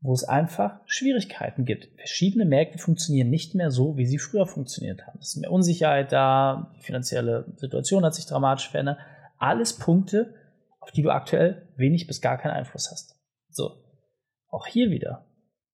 wo 0.01 0.11
es 0.11 0.23
einfach 0.23 0.79
Schwierigkeiten 0.85 1.65
gibt. 1.65 1.89
Verschiedene 1.97 2.45
Märkte 2.45 2.79
funktionieren 2.79 3.29
nicht 3.29 3.53
mehr 3.53 3.69
so, 3.69 3.95
wie 3.95 4.07
sie 4.07 4.17
früher 4.17 4.47
funktioniert 4.47 5.05
haben. 5.05 5.19
Es 5.21 5.35
ist 5.35 5.41
mehr 5.41 5.51
Unsicherheit 5.51 6.11
da, 6.11 6.73
die 6.75 6.83
finanzielle 6.83 7.45
Situation 7.57 8.03
hat 8.03 8.15
sich 8.15 8.25
dramatisch 8.25 8.69
verändert. 8.69 8.97
Alles 9.37 9.73
Punkte, 9.73 10.33
auf 10.83 10.91
die 10.91 11.01
du 11.01 11.09
aktuell 11.09 11.69
wenig 11.77 12.07
bis 12.07 12.21
gar 12.21 12.37
keinen 12.37 12.51
Einfluss 12.51 12.91
hast. 12.91 13.15
So, 13.49 13.71
auch 14.49 14.67
hier 14.67 14.89
wieder. 14.89 15.25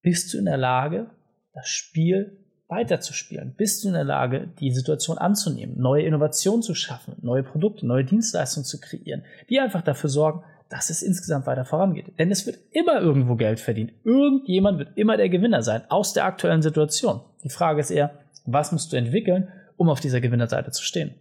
Bist 0.01 0.33
du 0.33 0.37
in 0.37 0.45
der 0.45 0.57
Lage, 0.57 1.09
das 1.53 1.67
Spiel 1.67 2.45
weiterzuspielen? 2.67 3.55
Bist 3.57 3.83
du 3.83 3.87
in 3.87 3.95
der 3.95 4.03
Lage, 4.03 4.47
die 4.59 4.71
Situation 4.71 5.17
anzunehmen, 5.17 5.79
neue 5.79 6.03
Innovationen 6.03 6.61
zu 6.61 6.75
schaffen, 6.75 7.15
neue 7.21 7.43
Produkte, 7.43 7.87
neue 7.87 8.05
Dienstleistungen 8.05 8.65
zu 8.65 8.79
kreieren, 8.79 9.23
die 9.49 9.59
einfach 9.59 9.81
dafür 9.81 10.09
sorgen, 10.09 10.43
dass 10.69 10.91
es 10.91 11.01
insgesamt 11.01 11.47
weiter 11.47 11.65
vorangeht? 11.65 12.13
Denn 12.19 12.29
es 12.29 12.45
wird 12.45 12.59
immer 12.71 13.01
irgendwo 13.01 13.35
Geld 13.35 13.59
verdient. 13.59 13.91
Irgendjemand 14.03 14.77
wird 14.77 14.95
immer 14.95 15.17
der 15.17 15.29
Gewinner 15.29 15.63
sein 15.63 15.81
aus 15.89 16.13
der 16.13 16.25
aktuellen 16.25 16.61
Situation. 16.61 17.21
Die 17.43 17.49
Frage 17.49 17.81
ist 17.81 17.89
eher, 17.89 18.19
was 18.45 18.71
musst 18.71 18.93
du 18.93 18.97
entwickeln, 18.97 19.47
um 19.75 19.89
auf 19.89 19.99
dieser 19.99 20.21
Gewinnerseite 20.21 20.71
zu 20.71 20.83
stehen? 20.83 21.15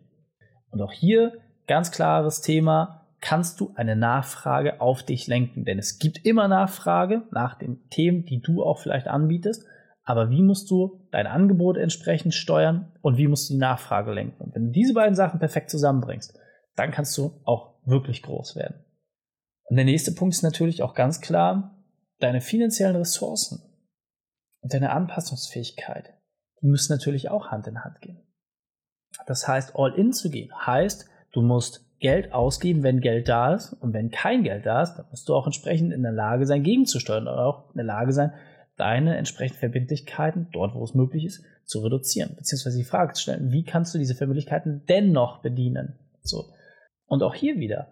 Und 0.71 0.83
auch 0.83 0.93
hier 0.93 1.33
ganz 1.67 1.91
klares 1.91 2.43
Thema, 2.43 3.08
kannst 3.21 3.61
du 3.61 3.73
eine 3.75 3.97
Nachfrage 3.97 4.81
auf 4.81 5.03
dich 5.03 5.27
lenken? 5.27 5.65
Denn 5.65 5.79
es 5.79 5.99
gibt 5.99 6.25
immer 6.25 6.49
Nachfrage 6.49 7.23
nach 7.31 7.59
den 7.59 7.89
Themen, 7.91 8.25
die 8.25 8.41
du 8.41 8.63
auch 8.63 8.79
vielleicht 8.79 9.09
anbietest 9.09 9.65
aber 10.09 10.31
wie 10.31 10.43
musst 10.43 10.71
du 10.71 11.07
dein 11.11 11.27
Angebot 11.27 11.77
entsprechend 11.77 12.33
steuern 12.33 12.91
und 13.03 13.19
wie 13.19 13.29
musst 13.29 13.51
du 13.51 13.53
die 13.53 13.59
Nachfrage 13.59 14.11
lenken? 14.11 14.43
Und 14.43 14.55
wenn 14.55 14.69
du 14.69 14.71
diese 14.71 14.95
beiden 14.95 15.15
Sachen 15.15 15.39
perfekt 15.39 15.69
zusammenbringst, 15.69 16.35
dann 16.77 16.93
kannst 16.93 17.17
du 17.19 17.43
auch 17.45 17.75
wirklich 17.85 18.23
groß 18.23 18.57
werden. 18.57 18.83
Und 19.65 19.77
der 19.77 19.85
nächste 19.85 20.13
Punkt 20.13 20.35
ist 20.35 20.41
natürlich 20.41 20.83
auch 20.83 20.95
ganz 20.95 21.21
klar, 21.21 21.85
deine 22.21 22.41
finanziellen 22.41 22.97
Ressourcen 22.97 23.61
und 24.63 24.73
deine 24.73 24.93
Anpassungsfähigkeit, 24.93 26.15
die 26.63 26.69
müssen 26.69 26.95
natürlich 26.95 27.29
auch 27.29 27.49
Hand 27.49 27.67
in 27.67 27.85
Hand 27.85 28.01
gehen. 28.01 28.27
Das 29.27 29.47
heißt, 29.47 29.77
all 29.77 29.93
in 29.93 30.15
zu 30.15 30.31
gehen, 30.31 30.51
heißt, 30.67 31.07
du 31.33 31.43
musst 31.43 31.85
Geld 32.01 32.33
ausgeben, 32.33 32.83
wenn 32.83 33.01
Geld 33.01 33.29
da 33.29 33.55
ist. 33.55 33.73
Und 33.73 33.93
wenn 33.93 34.11
kein 34.11 34.45
Geld 34.45 34.67
da 34.67 34.83
ist, 34.83 34.95
dann 34.95 35.07
musst 35.11 35.29
du 35.29 35.35
auch 35.35 35.47
entsprechend 35.47 35.93
in 35.93 36.03
der 36.03 36.13
Lage 36.13 36.47
sein, 36.47 36.63
gegenzusteuern 36.63 37.25
oder 37.25 37.47
auch 37.47 37.71
in 37.71 37.77
der 37.77 37.85
Lage 37.85 38.13
sein, 38.13 38.33
deine 38.77 39.17
entsprechenden 39.17 39.59
Verbindlichkeiten, 39.59 40.49
dort 40.53 40.75
wo 40.75 40.85
es 40.85 40.95
möglich 40.95 41.25
ist, 41.25 41.45
zu 41.65 41.81
reduzieren. 41.81 42.35
Beziehungsweise 42.37 42.79
die 42.79 42.85
Frage 42.85 43.13
zu 43.13 43.23
stellen, 43.23 43.51
wie 43.51 43.65
kannst 43.65 43.95
du 43.95 43.99
diese 43.99 44.15
Verbindlichkeiten 44.15 44.85
dennoch 44.89 45.43
bedienen? 45.43 45.99
So. 46.23 46.53
Und 47.07 47.23
auch 47.23 47.35
hier 47.35 47.57
wieder, 47.57 47.89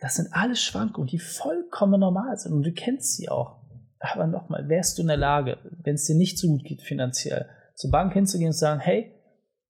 das 0.00 0.16
sind 0.16 0.28
alles 0.32 0.60
Schwankungen, 0.62 1.08
die 1.08 1.18
vollkommen 1.18 2.00
normal 2.00 2.36
sind 2.38 2.52
und 2.52 2.64
du 2.64 2.72
kennst 2.72 3.16
sie 3.16 3.28
auch. 3.28 3.62
Aber 4.00 4.26
nochmal, 4.26 4.68
wärst 4.68 4.98
du 4.98 5.02
in 5.02 5.08
der 5.08 5.16
Lage, 5.16 5.58
wenn 5.84 5.94
es 5.94 6.06
dir 6.06 6.16
nicht 6.16 6.38
so 6.38 6.48
gut 6.48 6.64
geht 6.64 6.82
finanziell, 6.82 7.48
zur 7.76 7.90
Bank 7.90 8.12
hinzugehen 8.12 8.48
und 8.48 8.54
zu 8.54 8.60
sagen, 8.60 8.80
hey, 8.80 9.14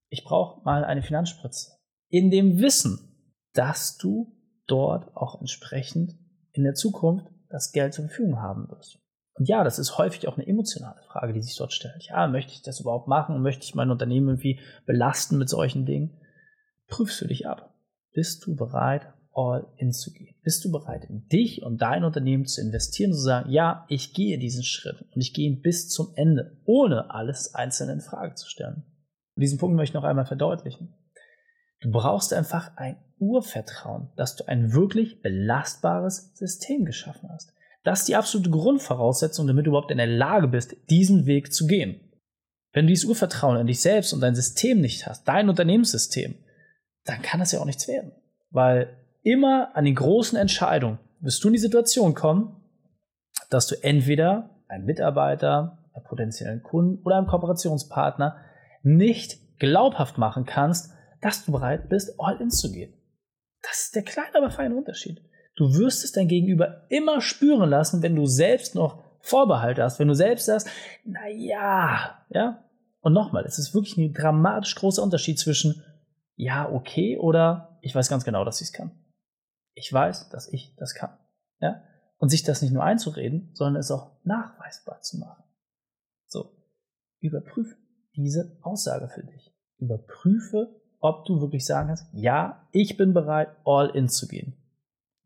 ich 0.09 0.25
brauche 0.25 0.65
mal 0.65 0.85
eine 0.85 1.03
Finanzspritze. 1.03 1.73
In 2.09 2.31
dem 2.31 2.59
Wissen, 2.59 3.12
dass 3.55 3.97
du 3.97 4.35
dort 4.67 5.15
auch 5.17 5.41
entsprechend 5.41 6.19
in 6.53 6.65
der 6.65 6.75
Zukunft 6.75 7.27
das 7.49 7.73
Geld 7.73 7.95
zur 7.95 8.07
Verfügung 8.07 8.41
haben 8.41 8.69
wirst. 8.69 8.99
Und 9.35 9.49
ja, 9.49 9.65
das 9.65 9.79
ist 9.79 9.99
häufig 9.99 10.29
auch 10.29 10.37
eine 10.37 10.47
emotionale 10.47 11.01
Frage, 11.09 11.33
die 11.33 11.43
sich 11.43 11.57
dort 11.57 11.73
stellt. 11.73 12.05
Ja, 12.09 12.27
möchte 12.29 12.53
ich 12.53 12.63
das 12.63 12.81
überhaupt 12.81 13.09
machen? 13.09 13.41
Möchte 13.43 13.65
ich 13.65 13.75
mein 13.75 13.91
Unternehmen 13.91 14.29
irgendwie 14.29 14.61
belasten 14.87 15.39
mit 15.39 15.49
solchen 15.49 15.87
Dingen? 15.87 16.19
Prüfst 16.89 17.21
du 17.21 17.27
dich 17.27 17.47
ab. 17.47 17.75
Bist 18.13 18.47
du 18.47 18.55
bereit, 18.55 19.07
all 19.33 19.67
in 19.79 19.93
zu 19.93 20.13
gehen? 20.13 20.37
Bist 20.43 20.65
du 20.65 20.71
bereit, 20.71 21.05
in 21.09 21.27
dich 21.29 21.63
und 21.63 21.81
dein 21.81 22.05
Unternehmen 22.05 22.45
zu 22.45 22.61
investieren 22.61 23.13
und 23.13 23.17
zu 23.17 23.23
sagen, 23.23 23.51
ja, 23.51 23.87
ich 23.89 24.13
gehe 24.13 24.39
diesen 24.39 24.65
Schritt 24.65 25.01
und 25.01 25.21
ich 25.21 25.33
gehe 25.33 25.49
ihn 25.49 25.63
bis 25.63 25.89
zum 25.89 26.13
Ende, 26.15 26.61
ohne 26.65 27.11
alles 27.11 27.55
einzeln 27.55 27.89
in 27.89 28.01
Frage 28.01 28.35
zu 28.35 28.49
stellen? 28.49 28.85
Und 29.35 29.41
diesen 29.41 29.59
Punkt 29.59 29.77
möchte 29.77 29.93
ich 29.93 30.01
noch 30.03 30.09
einmal 30.09 30.27
verdeutlichen. 30.27 30.95
Du 31.81 31.91
brauchst 31.91 32.35
einfach 32.35 32.77
ein 32.77 33.03
Urvertrauen, 33.23 34.09
dass 34.17 34.37
du 34.37 34.47
ein 34.47 34.73
wirklich 34.73 35.23
belastbares 35.23 36.33
System 36.35 36.85
geschaffen 36.85 37.31
hast. 37.33 37.55
Das 37.85 38.01
ist 38.01 38.09
die 38.09 38.17
absolute 38.17 38.51
Grundvoraussetzung, 38.51 39.47
damit 39.47 39.67
du 39.67 39.71
überhaupt 39.71 39.91
in 39.91 39.99
der 39.99 40.07
Lage 40.07 40.49
bist, 40.49 40.77
diesen 40.91 41.27
Weg 41.27 41.53
zu 41.53 41.67
gehen. 41.67 42.01
Wenn 42.73 42.87
du 42.87 42.91
dieses 42.91 43.09
Urvertrauen 43.09 43.61
in 43.61 43.67
dich 43.67 43.81
selbst 43.81 44.13
und 44.13 44.21
dein 44.21 44.35
System 44.35 44.81
nicht 44.81 45.07
hast, 45.07 45.27
dein 45.29 45.49
Unternehmenssystem, 45.49 46.35
dann 47.05 47.23
kann 47.23 47.41
das 47.41 47.53
ja 47.53 47.61
auch 47.61 47.65
nichts 47.65 47.89
werden. 47.89 48.13
Weil 48.51 48.97
immer 49.23 49.75
an 49.75 49.85
den 49.85 49.95
großen 49.95 50.39
Entscheidungen 50.39 50.99
wirst 51.21 51.43
du 51.45 51.49
in 51.49 51.55
die 51.55 51.61
Situation 51.61 52.15
kommen, 52.15 52.57
dass 53.51 53.67
du 53.67 53.77
entweder 53.83 54.51
einen 54.69 54.85
Mitarbeiter, 54.85 55.79
einen 55.93 56.05
potenziellen 56.05 56.63
Kunden 56.63 57.03
oder 57.05 57.17
einen 57.17 57.27
Kooperationspartner 57.27 58.37
nicht 58.83 59.59
glaubhaft 59.59 60.19
machen 60.19 60.45
kannst, 60.45 60.93
dass 61.21 61.45
du 61.45 61.53
bereit 61.53 61.89
bist, 61.89 62.15
all 62.19 62.41
in 62.41 62.51
zu 62.51 62.73
gehen. 62.73 62.93
Das 63.63 63.85
ist 63.85 63.95
der 63.95 64.03
kleine, 64.03 64.35
aber 64.35 64.51
feine 64.51 64.77
Unterschied. 64.77 65.23
Du 65.55 65.75
wirst 65.75 66.05
es 66.05 66.13
dein 66.13 66.29
Gegenüber 66.29 66.87
immer 66.89 67.21
spüren 67.21 67.71
lassen, 67.71 68.03
wenn 68.03 68.17
du 68.17 68.27
selbst 68.27 68.75
noch 68.75 69.03
Vorbehalte 69.21 69.83
hast, 69.83 69.99
wenn 69.99 70.09
du 70.09 70.15
selbst 70.15 70.47
sagst, 70.47 70.69
na 71.05 71.29
ja, 71.29 72.25
ja. 72.31 72.65
Und 73.01 73.13
nochmal, 73.13 73.45
es 73.45 73.59
ist 73.59 73.75
wirklich 73.75 73.97
ein 73.97 74.13
dramatisch 74.13 74.75
großer 74.75 75.03
Unterschied 75.03 75.39
zwischen 75.39 75.83
ja, 76.37 76.71
okay 76.71 77.19
oder 77.19 77.79
ich 77.83 77.95
weiß 77.95 78.09
ganz 78.09 78.25
genau, 78.25 78.45
dass 78.45 78.61
ich 78.61 78.69
es 78.69 78.73
kann. 78.73 78.93
Ich 79.75 79.93
weiß, 79.93 80.29
dass 80.31 80.49
ich 80.49 80.75
das 80.77 80.95
kann. 80.95 81.17
Ja? 81.61 81.83
Und 82.19 82.31
sich 82.31 82.43
das 82.43 82.63
nicht 82.63 82.73
nur 82.73 82.85
einzureden, 82.85 83.51
sondern 83.55 83.81
es 83.81 83.91
auch 83.91 84.19
nachweisbar 84.25 85.01
zu 85.01 85.19
machen. 85.19 85.45
So, 86.27 86.57
überprüfe 87.21 87.77
diese 88.15 88.59
Aussage 88.63 89.09
für 89.09 89.23
dich. 89.23 89.55
Überprüfe, 89.79 90.81
ob 91.03 91.27
du 91.27 91.41
wirklich 91.41 91.67
sagen 91.67 91.89
kannst, 91.89 92.07
ja, 92.13 92.67
ich 92.71 92.97
bin 92.97 93.13
bereit, 93.13 93.49
all 93.65 93.91
in 93.91 94.09
zu 94.09 94.29
gehen. 94.29 94.55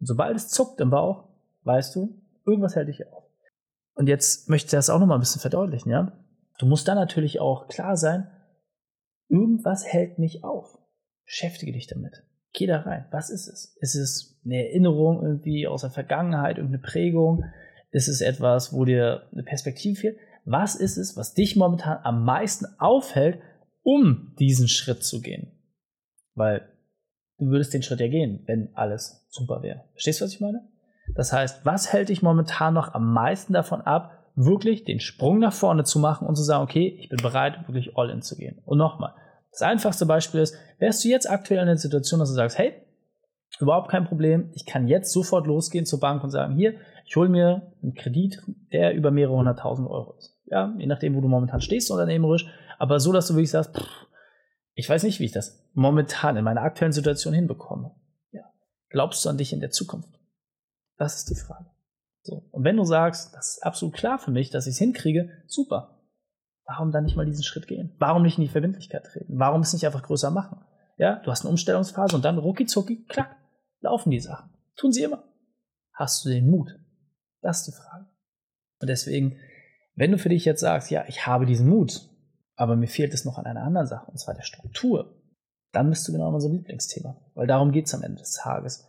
Und 0.01 0.07
sobald 0.07 0.35
es 0.35 0.49
zuckt 0.49 0.81
im 0.81 0.91
Bauch, 0.91 1.29
weißt 1.63 1.95
du, 1.95 2.21
irgendwas 2.47 2.75
hält 2.75 2.89
dich 2.89 3.07
auf. 3.07 3.25
Und 3.95 4.09
jetzt 4.09 4.49
möchte 4.49 4.67
ich 4.67 4.71
das 4.73 4.91
auch 4.91 4.99
nochmal 4.99 5.19
ein 5.19 5.21
bisschen 5.21 5.41
verdeutlichen, 5.41 5.91
ja. 5.91 6.13
Du 6.59 6.67
musst 6.67 6.89
dann 6.89 6.97
natürlich 6.97 7.41
auch 7.41 7.69
klar 7.69 7.97
sein, 7.97 8.31
irgendwas 9.29 9.87
hält 9.87 10.19
mich 10.19 10.45
auf. 10.45 10.79
Beschäftige 11.27 11.73
dich 11.73 11.87
damit. 11.87 12.25
Geh 12.55 12.67
da 12.67 12.81
rein. 12.81 13.07
Was 13.11 13.29
ist 13.29 13.47
es? 13.47 13.77
Ist 13.81 13.97
es 13.97 14.41
eine 14.45 14.69
Erinnerung 14.69 15.23
irgendwie 15.23 15.67
aus 15.67 15.83
der 15.83 15.91
Vergangenheit, 15.91 16.57
irgendeine 16.57 16.83
Prägung? 16.83 17.45
Ist 17.91 18.09
es 18.09 18.23
etwas, 18.23 18.73
wo 18.73 18.87
dir 18.87 19.29
eine 19.33 19.43
Perspektive 19.43 20.01
fehlt? 20.01 20.19
Was 20.47 20.75
ist 20.75 20.97
es, 20.97 21.17
was 21.17 21.35
dich 21.35 21.57
momentan 21.57 21.99
am 22.03 22.25
meisten 22.25 22.67
aufhält, 22.79 23.41
um 23.83 24.35
diesen 24.39 24.69
Schritt 24.69 25.05
zu 25.05 25.21
gehen? 25.21 25.53
Weil 26.37 26.69
du 27.39 27.47
würdest 27.47 27.75
den 27.75 27.83
Schritt 27.83 28.01
ja 28.01 28.09
gehen, 28.09 28.45
wenn 28.47 28.71
alles 28.75 29.27
super 29.29 29.63
wäre. 29.63 29.85
Verstehst 29.93 30.21
du, 30.21 30.25
was 30.25 30.33
ich 30.33 30.41
meine? 30.41 30.63
Das 31.15 31.33
heißt, 31.33 31.65
was 31.65 31.93
hält 31.93 32.09
dich 32.09 32.23
momentan 32.23 32.75
noch 32.75 32.95
am 32.95 33.13
meisten 33.13 33.53
davon 33.53 33.81
ab, 33.81 34.13
wirklich 34.35 34.85
den 34.85 35.01
Sprung 35.01 35.39
nach 35.39 35.53
vorne 35.53 35.85
zu 35.85 35.99
machen 35.99 36.29
und 36.29 36.37
zu 36.37 36.43
sagen, 36.43 36.63
okay, 36.63 36.97
ich 37.01 37.09
bin 37.09 37.21
bereit, 37.23 37.67
wirklich 37.67 37.97
all 37.97 38.11
in 38.11 38.23
zu 38.23 38.37
gehen. 38.37 38.61
Und 38.65 38.79
nochmal, 38.79 39.15
das 39.51 39.63
einfachste 39.63 40.05
Beispiel 40.05 40.41
ist, 40.41 40.55
wärst 40.79 41.03
du 41.05 41.09
jetzt 41.09 41.29
aktuell 41.29 41.61
in 41.61 41.67
der 41.67 41.79
Situation, 41.79 42.21
dass 42.21 42.29
du 42.29 42.35
sagst, 42.35 42.59
hey, 42.59 42.75
überhaupt 43.59 43.91
kein 43.91 44.05
Problem, 44.05 44.51
ich 44.53 44.67
kann 44.67 44.87
jetzt 44.87 45.13
sofort 45.13 45.47
losgehen 45.47 45.87
zur 45.87 46.01
Bank 46.01 46.23
und 46.23 46.31
sagen, 46.31 46.55
hier, 46.55 46.75
ich 47.07 47.17
hole 47.17 47.31
mir 47.31 47.73
einen 47.83 47.95
Kredit, 47.95 48.43
der 48.73 48.95
über 48.95 49.11
mehrere 49.11 49.37
hunderttausend 49.37 49.89
Euro 49.89 50.15
ist. 50.19 50.37
Ja, 50.47 50.75
je 50.77 50.87
nachdem, 50.87 51.15
wo 51.15 51.21
du 51.21 51.29
momentan 51.29 51.61
stehst 51.61 51.91
unternehmerisch, 51.91 52.47
aber 52.79 53.01
so, 53.01 53.13
dass 53.13 53.29
du 53.29 53.35
wirklich 53.35 53.51
sagst, 53.51 53.75
pff, 53.75 54.06
ich 54.77 54.89
weiß 54.89 55.03
nicht, 55.05 55.21
wie 55.21 55.25
ich 55.25 55.33
das 55.33 55.67
momentan 55.73 56.37
in 56.37 56.45
meiner 56.45 56.61
aktuellen 56.61 56.93
Situation 56.93 57.33
hinbekomme. 57.33 57.97
Ja. 58.31 58.43
Glaubst 58.91 59.25
du 59.25 59.31
an 59.31 59.39
dich 59.39 59.55
in 59.55 59.61
der 59.61 59.71
Zukunft? 59.71 60.21
Das 60.99 61.17
ist 61.17 61.31
die 61.31 61.35
Frage. 61.35 61.71
So. 62.23 62.47
Und 62.51 62.63
wenn 62.63 62.77
du 62.77 62.85
sagst, 62.85 63.35
das 63.35 63.57
ist 63.57 63.63
absolut 63.65 63.95
klar 63.95 64.19
für 64.19 64.31
mich, 64.31 64.51
dass 64.51 64.67
ich 64.67 64.75
es 64.75 64.79
hinkriege, 64.79 65.31
super. 65.47 66.03
Warum 66.67 66.93
dann 66.93 67.05
nicht 67.05 67.17
mal 67.17 67.25
diesen 67.25 67.45
Schritt 67.45 67.69
gehen? 67.69 67.95
Warum 67.99 68.23
nicht 68.23 68.37
in 68.37 68.45
die 68.45 68.51
Verbindlichkeit 68.51 69.05
treten? 69.05 69.39
Warum 69.39 69.63
es 69.63 69.73
nicht 69.73 69.87
einfach 69.87 70.03
größer 70.03 70.31
machen? 70.31 70.61
Ja, 70.99 71.21
du 71.21 71.31
hast 71.31 71.43
eine 71.43 71.51
Umstellungsphase 71.51 72.15
und 72.15 72.25
dann 72.25 72.39
rucki 72.39 72.67
zucki, 72.67 73.05
klack, 73.07 73.35
laufen 73.81 74.11
die 74.11 74.21
Sachen. 74.21 74.51
Tun 74.77 74.93
sie 74.93 75.05
immer. 75.05 75.25
Hast 75.95 76.25
du 76.25 76.29
den 76.29 76.51
Mut? 76.51 76.79
Das 77.41 77.61
ist 77.61 77.69
die 77.69 77.81
Frage. 77.81 78.07
Und 78.81 78.89
deswegen, 78.89 79.39
wenn 79.95 80.13
du 80.13 80.19
für 80.19 80.29
dich 80.29 80.45
jetzt 80.45 80.61
sagst, 80.61 80.91
ja, 80.91 81.05
ich 81.09 81.27
habe 81.27 81.47
diesen 81.47 81.69
Mut, 81.69 82.11
aber 82.57 82.77
mir 82.77 82.89
fehlt 82.89 83.15
es 83.15 83.25
noch 83.25 83.39
an 83.39 83.47
einer 83.47 83.63
anderen 83.63 83.87
Sache, 83.87 84.11
und 84.11 84.19
zwar 84.19 84.35
der 84.35 84.43
Struktur, 84.43 85.23
dann 85.73 85.91
bist 85.91 86.09
du 86.09 86.13
genau 86.13 86.33
unser 86.33 86.49
Lieblingsthema. 86.49 87.17
Weil 87.35 87.47
darum 87.47 87.71
geht 87.71 87.87
es 87.87 87.95
am 87.95 88.03
Ende 88.03 88.19
des 88.19 88.33
Tages. 88.33 88.87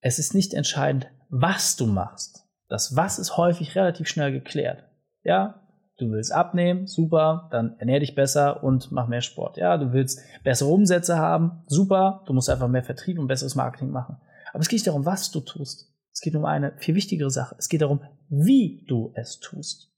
Es 0.00 0.18
ist 0.18 0.34
nicht 0.34 0.54
entscheidend, 0.54 1.08
was 1.30 1.76
du 1.76 1.86
machst. 1.86 2.44
Das 2.68 2.94
Was 2.96 3.18
ist 3.18 3.36
häufig 3.36 3.74
relativ 3.74 4.08
schnell 4.08 4.30
geklärt. 4.30 4.84
Ja, 5.22 5.66
du 5.96 6.10
willst 6.10 6.32
abnehmen, 6.32 6.86
super, 6.86 7.48
dann 7.50 7.76
ernähr 7.78 8.00
dich 8.00 8.14
besser 8.14 8.62
und 8.62 8.92
mach 8.92 9.08
mehr 9.08 9.22
Sport. 9.22 9.56
Ja, 9.56 9.78
du 9.78 9.92
willst 9.92 10.20
bessere 10.44 10.68
Umsätze 10.68 11.18
haben, 11.18 11.62
super, 11.66 12.22
du 12.26 12.34
musst 12.34 12.50
einfach 12.50 12.68
mehr 12.68 12.84
Vertrieb 12.84 13.18
und 13.18 13.26
besseres 13.26 13.54
Marketing 13.54 13.90
machen. 13.90 14.18
Aber 14.52 14.60
es 14.60 14.68
geht 14.68 14.76
nicht 14.76 14.86
darum, 14.86 15.06
was 15.06 15.30
du 15.30 15.40
tust. 15.40 15.94
Es 16.12 16.20
geht 16.20 16.36
um 16.36 16.44
eine 16.44 16.76
viel 16.78 16.94
wichtigere 16.94 17.30
Sache. 17.30 17.54
Es 17.58 17.68
geht 17.68 17.82
darum, 17.82 18.02
wie 18.28 18.84
du 18.86 19.12
es 19.14 19.38
tust. 19.38 19.92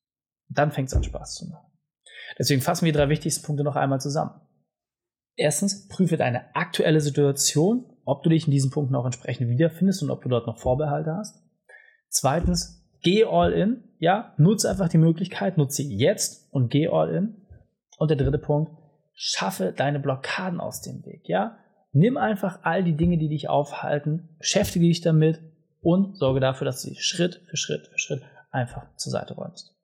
Und 0.49 0.59
dann 0.59 0.71
fängt 0.71 0.89
es 0.89 0.95
an, 0.95 1.03
Spaß 1.03 1.35
zu 1.35 1.49
machen. 1.49 1.70
Deswegen 2.39 2.61
fassen 2.61 2.85
wir 2.85 2.93
die 2.93 2.99
drei 2.99 3.09
wichtigsten 3.09 3.45
Punkte 3.45 3.65
noch 3.65 3.77
einmal 3.77 4.01
zusammen. 4.01 4.41
Erstens, 5.37 5.89
prüfe 5.89 6.17
deine 6.17 6.55
aktuelle 6.55 7.01
Situation, 7.01 7.87
ob 8.05 8.23
du 8.23 8.31
dich 8.31 8.47
in 8.47 8.51
diesen 8.51 8.71
Punkten 8.71 8.95
auch 8.95 9.05
entsprechend 9.05 9.49
wiederfindest 9.49 10.03
und 10.03 10.11
ob 10.11 10.23
du 10.23 10.29
dort 10.29 10.47
noch 10.47 10.59
Vorbehalte 10.59 11.15
hast. 11.15 11.43
Zweitens, 12.09 12.85
geh 13.03 13.25
all 13.25 13.53
in. 13.53 13.85
Ja, 13.99 14.35
nutze 14.37 14.69
einfach 14.69 14.89
die 14.89 14.99
Möglichkeit, 14.99 15.59
nutze 15.59 15.83
sie 15.83 15.97
jetzt 15.97 16.53
und 16.53 16.71
geh 16.71 16.89
all 16.89 17.11
in. 17.11 17.37
Und 17.99 18.11
der 18.11 18.17
dritte 18.17 18.39
Punkt, 18.39 18.73
schaffe 19.15 19.73
deine 19.73 20.01
Blockaden 20.01 20.61
aus 20.61 20.81
dem 20.81 21.05
Weg. 21.05 21.29
Ja, 21.29 21.59
nimm 21.93 22.17
einfach 22.17 22.61
all 22.63 22.83
die 22.83 22.97
Dinge, 22.97 23.19
die 23.19 23.29
dich 23.29 23.49
aufhalten, 23.49 24.31
beschäftige 24.39 24.87
dich 24.87 25.01
damit 25.03 25.41
und 25.83 26.17
sorge 26.17 26.41
dafür, 26.41 26.65
dass 26.65 26.83
du 26.83 26.89
sie 26.89 26.97
Schritt 26.97 27.43
für 27.49 27.57
Schritt 27.57 27.87
für 27.89 27.99
Schritt 27.99 28.23
einfach 28.51 28.95
zur 28.97 29.13
Seite 29.13 29.35
räumst. 29.35 29.75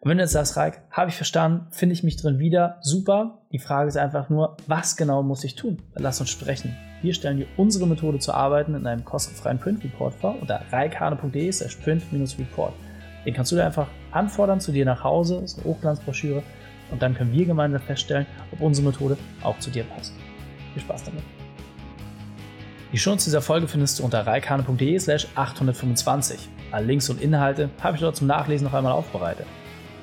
Und 0.00 0.10
wenn 0.10 0.18
du 0.18 0.24
jetzt 0.24 0.32
sagst, 0.32 0.56
Raik, 0.56 0.82
habe 0.90 1.10
ich 1.10 1.16
verstanden, 1.16 1.66
finde 1.70 1.94
ich 1.94 2.02
mich 2.02 2.16
drin 2.16 2.38
wieder, 2.38 2.78
super. 2.82 3.38
Die 3.52 3.58
Frage 3.58 3.88
ist 3.88 3.96
einfach 3.96 4.28
nur, 4.28 4.56
was 4.66 4.96
genau 4.96 5.22
muss 5.22 5.42
ich 5.44 5.54
tun? 5.54 5.78
Lass 5.94 6.20
uns 6.20 6.30
sprechen. 6.30 6.76
Wir 7.02 7.14
stellen 7.14 7.38
dir 7.38 7.46
unsere 7.56 7.86
Methode 7.86 8.18
zu 8.18 8.32
arbeiten 8.32 8.74
in 8.74 8.86
einem 8.86 9.04
kostenfreien 9.04 9.58
Print-Report 9.58 10.14
vor 10.14 10.36
unter 10.40 10.60
reikane.de 10.70 11.50
slash 11.52 11.76
print-report. 11.76 12.74
Den 13.24 13.34
kannst 13.34 13.52
du 13.52 13.56
dir 13.56 13.64
einfach 13.64 13.88
anfordern 14.12 14.60
zu 14.60 14.70
dir 14.70 14.84
nach 14.84 15.02
Hause, 15.02 15.36
ist 15.38 15.58
eine 15.58 15.66
Hochglanzbroschüre 15.66 16.42
und 16.90 17.02
dann 17.02 17.14
können 17.14 17.32
wir 17.32 17.44
gemeinsam 17.44 17.80
feststellen, 17.82 18.26
ob 18.52 18.60
unsere 18.60 18.86
Methode 18.86 19.16
auch 19.42 19.58
zu 19.58 19.70
dir 19.70 19.84
passt. 19.84 20.12
Viel 20.74 20.82
Spaß 20.82 21.04
damit. 21.04 21.22
Die 22.92 22.98
Shows 22.98 23.24
dieser 23.24 23.42
Folge 23.42 23.66
findest 23.66 23.98
du 23.98 24.04
unter 24.04 24.26
reikane.de 24.26 24.98
slash 24.98 25.26
825. 25.34 26.48
Alle 26.70 26.86
Links 26.86 27.10
und 27.10 27.20
Inhalte 27.20 27.70
habe 27.82 27.96
ich 27.96 28.00
dort 28.00 28.16
zum 28.16 28.26
Nachlesen 28.26 28.66
noch 28.66 28.74
einmal 28.74 28.92
aufbereitet. 28.92 29.46